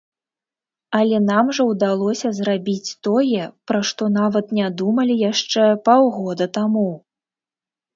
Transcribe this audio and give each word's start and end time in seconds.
Але 0.99 1.17
нам 1.31 1.45
жа 1.57 1.63
ўдалося 1.71 2.33
зрабіць 2.39 2.95
тое, 3.09 3.43
пра 3.71 3.85
што 3.93 4.03
нават 4.19 4.45
не 4.61 4.67
думалі 4.83 5.23
яшчэ 5.31 5.71
паўгода 5.89 6.45
таму. 6.61 6.91